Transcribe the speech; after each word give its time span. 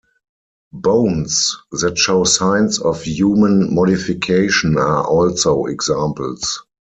Bones 0.73 1.55
that 1.73 1.95
show 1.95 2.23
signs 2.23 2.79
of 2.81 3.03
human 3.03 3.71
modification 3.71 4.79
are 4.79 5.03
also 5.05 5.65
examples. 5.65 6.63